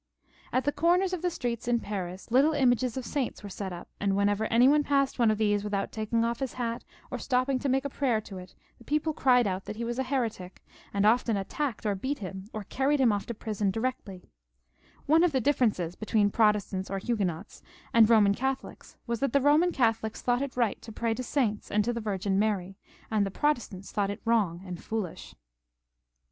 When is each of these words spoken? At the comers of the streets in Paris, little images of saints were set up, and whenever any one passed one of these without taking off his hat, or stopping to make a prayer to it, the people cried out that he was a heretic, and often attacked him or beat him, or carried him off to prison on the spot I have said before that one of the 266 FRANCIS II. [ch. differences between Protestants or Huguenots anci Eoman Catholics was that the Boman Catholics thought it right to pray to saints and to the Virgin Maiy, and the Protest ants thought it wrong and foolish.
At 0.51 0.63
the 0.63 0.71
comers 0.71 1.13
of 1.13 1.21
the 1.21 1.29
streets 1.29 1.67
in 1.67 1.79
Paris, 1.79 2.31
little 2.31 2.53
images 2.53 2.97
of 2.97 3.05
saints 3.05 3.43
were 3.43 3.51
set 3.51 3.71
up, 3.71 3.87
and 3.99 4.15
whenever 4.15 4.45
any 4.45 4.67
one 4.67 4.83
passed 4.83 5.19
one 5.19 5.29
of 5.29 5.37
these 5.37 5.63
without 5.63 5.91
taking 5.91 6.25
off 6.25 6.39
his 6.39 6.53
hat, 6.53 6.83
or 7.11 7.19
stopping 7.19 7.59
to 7.59 7.69
make 7.69 7.85
a 7.85 7.89
prayer 7.91 8.19
to 8.21 8.39
it, 8.39 8.55
the 8.79 8.83
people 8.83 9.13
cried 9.13 9.45
out 9.45 9.65
that 9.65 9.75
he 9.75 9.83
was 9.83 9.99
a 9.99 10.03
heretic, 10.09 10.65
and 10.91 11.05
often 11.05 11.37
attacked 11.37 11.83
him 11.85 11.91
or 11.91 11.93
beat 11.93 12.17
him, 12.17 12.49
or 12.51 12.63
carried 12.63 12.99
him 12.99 13.11
off 13.11 13.27
to 13.27 13.35
prison 13.35 13.67
on 13.67 13.71
the 13.73 13.79
spot 13.79 13.85
I 13.85 13.87
have 13.89 13.93
said 13.93 14.01
before 14.01 14.19
that 14.25 14.29
one 15.05 15.23
of 15.23 15.31
the 15.33 15.39
266 15.39 15.39
FRANCIS 15.39 15.39
II. 15.39 15.43
[ch. 15.43 15.45
differences 15.45 15.95
between 15.95 16.29
Protestants 16.31 16.89
or 16.89 16.97
Huguenots 16.97 17.61
anci 17.93 18.07
Eoman 18.07 18.35
Catholics 18.35 18.97
was 19.05 19.19
that 19.19 19.33
the 19.33 19.39
Boman 19.39 19.71
Catholics 19.71 20.23
thought 20.23 20.41
it 20.41 20.57
right 20.57 20.81
to 20.81 20.91
pray 20.91 21.13
to 21.13 21.21
saints 21.21 21.69
and 21.69 21.85
to 21.85 21.93
the 21.93 22.01
Virgin 22.01 22.39
Maiy, 22.39 22.73
and 23.11 23.23
the 23.23 23.29
Protest 23.29 23.71
ants 23.71 23.91
thought 23.91 24.09
it 24.09 24.23
wrong 24.25 24.63
and 24.65 24.83
foolish. 24.83 25.35